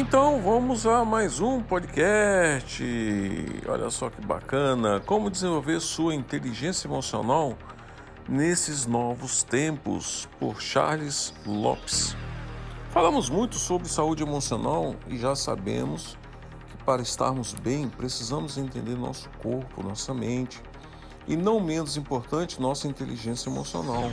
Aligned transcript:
Então 0.00 0.40
vamos 0.40 0.86
a 0.86 1.04
mais 1.04 1.40
um 1.40 1.60
podcast. 1.60 2.82
Olha 3.68 3.90
só 3.90 4.08
que 4.08 4.18
bacana! 4.22 4.98
Como 5.00 5.30
desenvolver 5.30 5.78
sua 5.78 6.14
inteligência 6.14 6.88
emocional 6.88 7.54
nesses 8.26 8.86
novos 8.86 9.42
tempos, 9.42 10.26
por 10.38 10.58
Charles 10.58 11.34
Lopes. 11.44 12.16
Falamos 12.88 13.28
muito 13.28 13.56
sobre 13.56 13.88
saúde 13.88 14.22
emocional 14.22 14.96
e 15.06 15.18
já 15.18 15.36
sabemos 15.36 16.16
que 16.70 16.82
para 16.82 17.02
estarmos 17.02 17.52
bem 17.52 17.86
precisamos 17.86 18.56
entender 18.56 18.96
nosso 18.96 19.28
corpo, 19.42 19.82
nossa 19.82 20.14
mente 20.14 20.62
e, 21.28 21.36
não 21.36 21.60
menos 21.60 21.98
importante, 21.98 22.58
nossa 22.58 22.88
inteligência 22.88 23.50
emocional. 23.50 24.10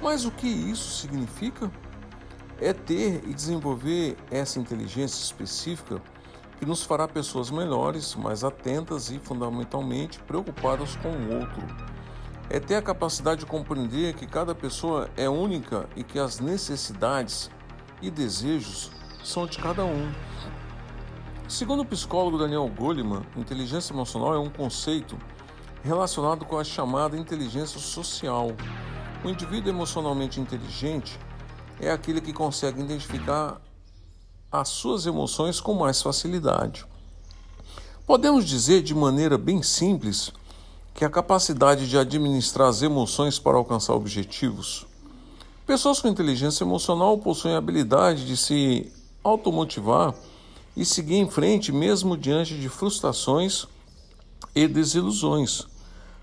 Mas 0.00 0.24
o 0.24 0.30
que 0.30 0.46
isso 0.46 1.00
significa? 1.00 1.68
É 2.62 2.72
ter 2.72 3.22
e 3.26 3.34
desenvolver 3.34 4.16
essa 4.30 4.60
inteligência 4.60 5.20
específica 5.20 6.00
que 6.58 6.64
nos 6.64 6.84
fará 6.84 7.08
pessoas 7.08 7.50
melhores, 7.50 8.14
mais 8.14 8.44
atentas 8.44 9.10
e, 9.10 9.18
fundamentalmente, 9.18 10.20
preocupadas 10.20 10.94
com 10.96 11.08
o 11.08 11.40
outro. 11.40 11.62
É 12.48 12.60
ter 12.60 12.76
a 12.76 12.82
capacidade 12.82 13.40
de 13.40 13.46
compreender 13.46 14.14
que 14.14 14.26
cada 14.26 14.54
pessoa 14.54 15.10
é 15.16 15.28
única 15.28 15.88
e 15.96 16.04
que 16.04 16.20
as 16.20 16.38
necessidades 16.38 17.50
e 18.00 18.10
desejos 18.10 18.92
são 19.24 19.44
de 19.44 19.58
cada 19.58 19.84
um. 19.84 20.12
Segundo 21.48 21.80
o 21.80 21.84
psicólogo 21.84 22.38
Daniel 22.38 22.68
Goleman, 22.68 23.22
inteligência 23.36 23.92
emocional 23.92 24.34
é 24.34 24.38
um 24.38 24.48
conceito 24.48 25.18
relacionado 25.82 26.44
com 26.44 26.56
a 26.56 26.64
chamada 26.64 27.16
inteligência 27.16 27.80
social. 27.80 28.52
O 29.24 29.28
indivíduo 29.28 29.70
emocionalmente 29.70 30.40
inteligente 30.40 31.18
é 31.82 31.90
aquele 31.90 32.20
que 32.20 32.32
consegue 32.32 32.80
identificar 32.80 33.60
as 34.50 34.68
suas 34.68 35.04
emoções 35.04 35.60
com 35.60 35.74
mais 35.74 36.00
facilidade. 36.00 36.86
Podemos 38.06 38.44
dizer 38.44 38.82
de 38.82 38.94
maneira 38.94 39.36
bem 39.36 39.62
simples 39.64 40.32
que 40.94 41.04
a 41.04 41.10
capacidade 41.10 41.88
de 41.88 41.98
administrar 41.98 42.68
as 42.68 42.82
emoções 42.82 43.38
para 43.38 43.56
alcançar 43.56 43.94
objetivos. 43.94 44.86
Pessoas 45.66 46.00
com 46.00 46.06
inteligência 46.06 46.62
emocional 46.62 47.18
possuem 47.18 47.54
a 47.54 47.58
habilidade 47.58 48.26
de 48.26 48.36
se 48.36 48.92
automotivar 49.24 50.14
e 50.76 50.84
seguir 50.84 51.16
em 51.16 51.28
frente 51.28 51.72
mesmo 51.72 52.16
diante 52.16 52.54
de 52.60 52.68
frustrações 52.68 53.66
e 54.54 54.68
desilusões. 54.68 55.66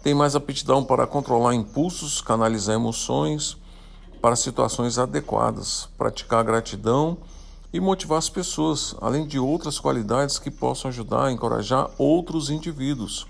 Tem 0.00 0.14
mais 0.14 0.36
aptidão 0.36 0.84
para 0.84 1.06
controlar 1.08 1.54
impulsos, 1.54 2.20
canalizar 2.20 2.76
emoções, 2.76 3.56
para 4.20 4.36
situações 4.36 4.98
adequadas, 4.98 5.88
praticar 5.96 6.44
gratidão 6.44 7.18
e 7.72 7.80
motivar 7.80 8.18
as 8.18 8.28
pessoas, 8.28 8.94
além 9.00 9.26
de 9.26 9.38
outras 9.38 9.78
qualidades 9.78 10.38
que 10.38 10.50
possam 10.50 10.88
ajudar 10.88 11.26
a 11.26 11.32
encorajar 11.32 11.88
outros 11.96 12.50
indivíduos. 12.50 13.26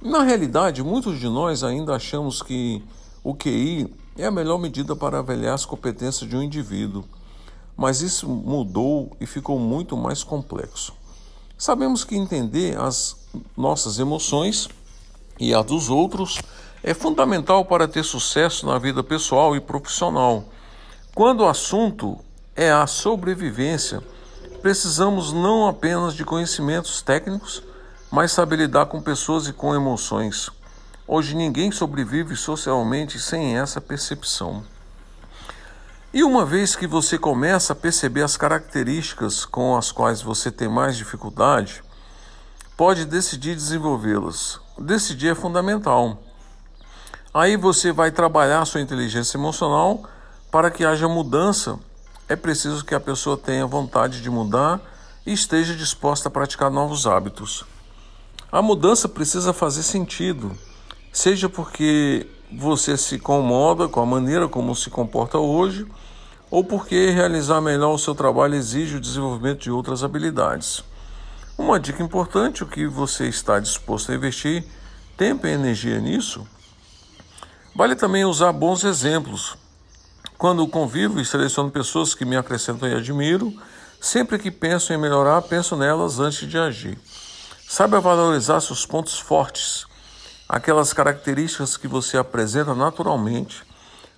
Na 0.00 0.22
realidade, 0.22 0.82
muitos 0.82 1.18
de 1.18 1.28
nós 1.28 1.62
ainda 1.62 1.94
achamos 1.94 2.40
que 2.40 2.82
o 3.22 3.34
QI 3.34 3.92
é 4.16 4.26
a 4.26 4.30
melhor 4.30 4.58
medida 4.58 4.96
para 4.96 5.18
avaliar 5.18 5.54
as 5.54 5.66
competências 5.66 6.28
de 6.28 6.36
um 6.36 6.42
indivíduo, 6.42 7.04
mas 7.76 8.00
isso 8.00 8.28
mudou 8.28 9.14
e 9.20 9.26
ficou 9.26 9.58
muito 9.58 9.96
mais 9.96 10.22
complexo. 10.22 10.94
Sabemos 11.58 12.04
que 12.04 12.16
entender 12.16 12.78
as 12.78 13.16
nossas 13.54 13.98
emoções 13.98 14.68
e 15.38 15.52
a 15.52 15.60
dos 15.60 15.90
outros 15.90 16.40
é 16.82 16.94
fundamental 16.94 17.64
para 17.64 17.86
ter 17.86 18.02
sucesso 18.02 18.66
na 18.66 18.78
vida 18.78 19.02
pessoal 19.02 19.54
e 19.54 19.60
profissional. 19.60 20.44
Quando 21.14 21.42
o 21.42 21.48
assunto 21.48 22.18
é 22.56 22.70
a 22.70 22.86
sobrevivência, 22.86 24.02
precisamos 24.62 25.32
não 25.32 25.68
apenas 25.68 26.14
de 26.14 26.24
conhecimentos 26.24 27.02
técnicos, 27.02 27.62
mas 28.10 28.32
saber 28.32 28.56
lidar 28.56 28.86
com 28.86 29.00
pessoas 29.00 29.46
e 29.46 29.52
com 29.52 29.74
emoções. 29.74 30.50
Hoje 31.06 31.34
ninguém 31.34 31.70
sobrevive 31.70 32.34
socialmente 32.36 33.18
sem 33.20 33.58
essa 33.58 33.80
percepção. 33.80 34.64
E 36.12 36.24
uma 36.24 36.44
vez 36.44 36.74
que 36.74 36.86
você 36.86 37.18
começa 37.18 37.72
a 37.72 37.76
perceber 37.76 38.22
as 38.22 38.36
características 38.36 39.44
com 39.44 39.76
as 39.76 39.92
quais 39.92 40.22
você 40.22 40.50
tem 40.50 40.68
mais 40.68 40.96
dificuldade, 40.96 41.82
pode 42.76 43.04
decidir 43.04 43.54
desenvolvê-las. 43.54 44.60
Decidir 44.78 45.28
é 45.28 45.34
fundamental. 45.34 46.20
Aí 47.32 47.56
você 47.56 47.92
vai 47.92 48.10
trabalhar 48.10 48.64
sua 48.64 48.80
inteligência 48.80 49.38
emocional 49.38 50.02
para 50.50 50.68
que 50.68 50.84
haja 50.84 51.06
mudança. 51.06 51.78
É 52.28 52.34
preciso 52.34 52.84
que 52.84 52.92
a 52.92 52.98
pessoa 52.98 53.36
tenha 53.36 53.64
vontade 53.64 54.20
de 54.20 54.28
mudar 54.28 54.80
e 55.24 55.32
esteja 55.32 55.76
disposta 55.76 56.26
a 56.26 56.30
praticar 56.30 56.72
novos 56.72 57.06
hábitos. 57.06 57.64
A 58.50 58.60
mudança 58.60 59.08
precisa 59.08 59.52
fazer 59.52 59.84
sentido, 59.84 60.58
seja 61.12 61.48
porque 61.48 62.26
você 62.52 62.96
se 62.96 63.14
incomoda 63.14 63.86
com 63.86 64.00
a 64.00 64.06
maneira 64.06 64.48
como 64.48 64.74
se 64.74 64.90
comporta 64.90 65.38
hoje, 65.38 65.86
ou 66.50 66.64
porque 66.64 67.10
realizar 67.10 67.60
melhor 67.60 67.94
o 67.94 67.98
seu 67.98 68.12
trabalho 68.12 68.56
exige 68.56 68.96
o 68.96 69.00
desenvolvimento 69.00 69.60
de 69.60 69.70
outras 69.70 70.02
habilidades. 70.02 70.82
Uma 71.56 71.78
dica 71.78 72.02
importante: 72.02 72.64
o 72.64 72.66
que 72.66 72.88
você 72.88 73.28
está 73.28 73.60
disposto 73.60 74.10
a 74.10 74.16
investir 74.16 74.64
tempo 75.16 75.46
e 75.46 75.50
energia 75.50 76.00
nisso 76.00 76.44
Vale 77.80 77.96
também 77.96 78.26
usar 78.26 78.52
bons 78.52 78.84
exemplos. 78.84 79.56
Quando 80.36 80.68
convivo 80.68 81.18
e 81.18 81.24
seleciono 81.24 81.70
pessoas 81.70 82.14
que 82.14 82.26
me 82.26 82.36
acrescentam 82.36 82.86
e 82.86 82.94
admiro, 82.94 83.54
sempre 83.98 84.38
que 84.38 84.50
penso 84.50 84.92
em 84.92 84.98
melhorar, 84.98 85.40
penso 85.40 85.74
nelas 85.74 86.20
antes 86.20 86.46
de 86.46 86.58
agir. 86.58 86.98
Saiba 87.66 87.98
valorizar 87.98 88.60
seus 88.60 88.84
pontos 88.84 89.18
fortes, 89.18 89.86
aquelas 90.46 90.92
características 90.92 91.78
que 91.78 91.88
você 91.88 92.18
apresenta 92.18 92.74
naturalmente. 92.74 93.62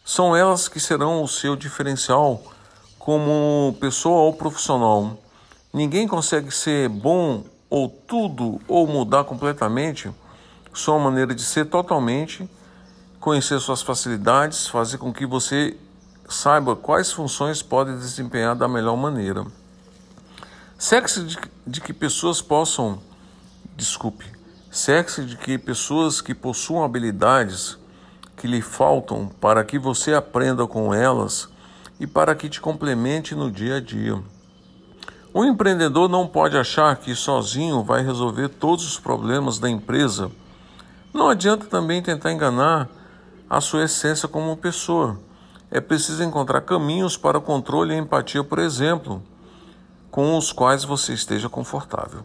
São 0.05 0.35
elas 0.35 0.67
que 0.67 0.81
serão 0.81 1.23
o 1.23 1.29
seu 1.29 1.55
diferencial 1.55 2.43
como 2.99 3.77
pessoa 3.81 4.23
ou 4.23 4.33
profissional. 4.33 5.17
Ninguém 5.73 6.09
consegue 6.09 6.51
ser 6.51 6.89
bom 6.89 7.45
ou 7.71 7.89
tudo 7.89 8.61
ou 8.67 8.89
mudar 8.89 9.23
completamente 9.23 10.11
sua 10.75 10.99
maneira 10.99 11.33
de 11.33 11.45
ser 11.45 11.67
totalmente 11.67 12.51
conhecer 13.23 13.61
suas 13.61 13.81
facilidades, 13.81 14.67
fazer 14.67 14.99
com 14.99 15.13
que 15.13 15.25
você 15.25 15.77
saiba 16.29 16.75
quais 16.75 17.13
funções 17.13 17.63
pode 17.63 17.97
desempenhar 17.97 18.57
da 18.57 18.67
melhor 18.67 18.97
maneira. 18.97 19.47
Sexo 20.77 21.25
de, 21.25 21.39
de 21.65 21.81
que 21.81 21.93
pessoas 21.93 22.43
possam, 22.43 22.99
desculpe, 23.77 24.27
sexo 24.73 25.25
de 25.25 25.37
que 25.37 25.57
pessoas 25.57 26.21
que 26.21 26.35
possuam 26.35 26.83
habilidades 26.83 27.79
que 28.37 28.49
lhe 28.49 28.61
faltam 28.61 29.31
para 29.41 29.63
que 29.63 29.79
você 29.79 30.13
aprenda 30.15 30.67
com 30.67 30.93
elas 30.93 31.49
e 32.01 32.09
para 32.09 32.35
que 32.35 32.49
te 32.49 32.61
complemente 32.61 33.37
no 33.37 33.53
dia 33.53 33.77
a 33.77 33.81
dia. 33.81 34.21
Um 35.33 35.45
empreendedor 35.45 36.09
não 36.09 36.27
pode 36.27 36.59
achar 36.59 36.97
que 36.97 37.15
sozinho 37.15 37.85
vai 37.85 38.03
resolver 38.03 38.49
todos 38.49 38.85
os 38.85 38.99
problemas 38.99 39.61
da 39.61 39.71
empresa. 39.71 40.29
Não 41.15 41.29
adianta 41.29 41.67
também 41.67 42.03
tentar 42.03 42.33
enganar 42.33 42.89
a 43.53 43.61
sua 43.61 43.85
essência 43.85 44.27
como 44.27 44.57
pessoa. 44.57 45.19
É 45.71 45.79
preciso 45.79 46.25
encontrar 46.25 46.63
caminhos 46.63 47.19
para 47.19 47.37
o 47.37 47.43
controle 47.43 47.93
e 47.93 47.99
empatia, 47.99 48.43
por 48.43 48.59
exemplo, 48.59 49.23
com 50.11 50.39
os 50.39 50.51
quais 50.51 50.85
você 50.85 51.13
esteja 51.13 51.51
confortável. 51.51 52.23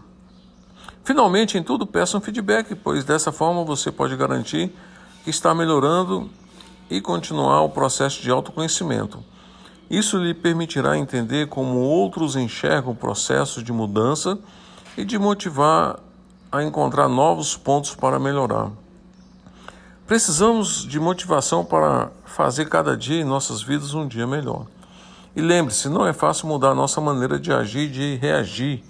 Finalmente, 1.03 1.57
em 1.57 1.63
tudo, 1.63 1.85
peça 1.85 2.17
um 2.17 2.21
feedback, 2.21 2.73
pois 2.75 3.03
dessa 3.03 3.29
forma 3.33 3.65
você 3.65 3.91
pode 3.91 4.15
garantir 4.15 4.73
que 5.25 5.29
está 5.29 5.53
melhorando 5.53 6.29
e 6.89 7.01
continuar 7.01 7.61
o 7.61 7.69
processo 7.71 8.21
de 8.21 8.31
autoconhecimento. 8.31 9.21
Isso 9.89 10.17
lhe 10.17 10.33
permitirá 10.33 10.97
entender 10.97 11.49
como 11.49 11.77
outros 11.79 12.37
enxergam 12.37 12.93
o 12.93 12.95
processo 12.95 13.61
de 13.61 13.73
mudança 13.73 14.39
e 14.97 15.03
de 15.03 15.19
motivar 15.19 15.99
a 16.49 16.63
encontrar 16.63 17.09
novos 17.09 17.57
pontos 17.57 17.93
para 17.93 18.17
melhorar. 18.17 18.71
Precisamos 20.07 20.87
de 20.87 21.01
motivação 21.01 21.65
para 21.65 22.09
fazer 22.23 22.69
cada 22.69 22.95
dia 22.95 23.19
em 23.19 23.25
nossas 23.25 23.61
vidas 23.61 23.93
um 23.93 24.07
dia 24.07 24.25
melhor. 24.25 24.65
E 25.35 25.41
lembre-se, 25.41 25.89
não 25.89 26.07
é 26.07 26.13
fácil 26.13 26.47
mudar 26.47 26.69
a 26.69 26.73
nossa 26.73 27.01
maneira 27.01 27.37
de 27.37 27.51
agir 27.51 27.89
e 27.89 27.91
de 27.91 28.15
reagir, 28.15 28.81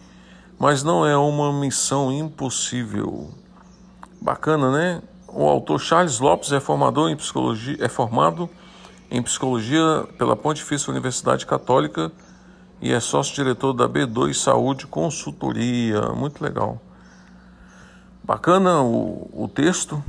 mas 0.59 0.83
não 0.83 1.03
é 1.03 1.17
uma 1.17 1.51
missão 1.51 2.11
impossível. 2.11 3.31
Bacana, 4.21 4.71
né? 4.71 5.01
O 5.27 5.43
autor 5.45 5.79
Charles 5.79 6.19
Lopes 6.19 6.51
é 6.51 6.59
formador 6.59 7.09
em 7.09 7.15
psicologia, 7.15 7.77
é 7.79 7.89
formado 7.89 8.47
em 9.09 9.19
psicologia 9.23 10.07
pela 10.19 10.35
Pontifícia 10.35 10.91
Universidade 10.91 11.47
Católica 11.47 12.11
e 12.79 12.93
é 12.93 12.99
sócio-diretor 12.99 13.73
da 13.73 13.89
B2 13.89 14.35
Saúde 14.35 14.85
Consultoria. 14.85 16.13
Muito 16.13 16.43
legal. 16.43 16.79
Bacana 18.23 18.83
o, 18.83 19.31
o 19.33 19.47
texto. 19.47 20.03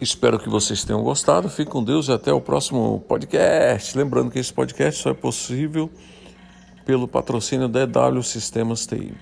Espero 0.00 0.38
que 0.38 0.48
vocês 0.48 0.84
tenham 0.84 1.02
gostado. 1.02 1.48
Fique 1.48 1.70
com 1.70 1.82
Deus 1.82 2.08
e 2.08 2.12
até 2.12 2.32
o 2.32 2.40
próximo 2.40 3.02
podcast. 3.08 3.96
Lembrando 3.96 4.30
que 4.30 4.38
esse 4.38 4.52
podcast 4.52 5.02
só 5.02 5.10
é 5.10 5.14
possível 5.14 5.90
pelo 6.84 7.08
patrocínio 7.08 7.68
da 7.68 7.80
EW 7.82 8.22
Sistemas 8.22 8.86
TI. 8.86 9.14